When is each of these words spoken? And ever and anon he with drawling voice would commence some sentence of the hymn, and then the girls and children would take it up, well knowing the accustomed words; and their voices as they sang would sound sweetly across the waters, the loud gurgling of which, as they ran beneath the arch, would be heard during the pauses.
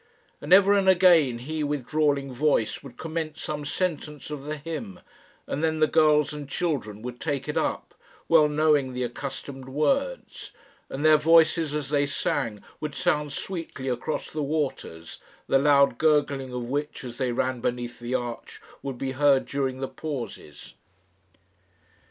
And 0.41 0.51
ever 0.51 0.73
and 0.73 0.89
anon 0.89 1.37
he 1.41 1.63
with 1.63 1.85
drawling 1.87 2.33
voice 2.33 2.81
would 2.81 2.97
commence 2.97 3.43
some 3.43 3.65
sentence 3.65 4.31
of 4.31 4.45
the 4.45 4.57
hymn, 4.57 4.99
and 5.45 5.63
then 5.63 5.77
the 5.77 5.85
girls 5.85 6.33
and 6.33 6.49
children 6.49 7.03
would 7.03 7.19
take 7.19 7.47
it 7.47 7.55
up, 7.55 7.93
well 8.27 8.47
knowing 8.49 8.93
the 8.93 9.03
accustomed 9.03 9.69
words; 9.69 10.53
and 10.89 11.05
their 11.05 11.17
voices 11.19 11.75
as 11.75 11.89
they 11.89 12.07
sang 12.07 12.63
would 12.79 12.95
sound 12.95 13.31
sweetly 13.31 13.87
across 13.89 14.31
the 14.31 14.41
waters, 14.41 15.19
the 15.45 15.59
loud 15.59 15.99
gurgling 15.99 16.51
of 16.51 16.63
which, 16.63 17.03
as 17.03 17.19
they 17.19 17.31
ran 17.31 17.61
beneath 17.61 17.99
the 17.99 18.15
arch, 18.15 18.59
would 18.81 18.97
be 18.97 19.11
heard 19.11 19.45
during 19.45 19.81
the 19.81 19.87
pauses. 19.87 20.73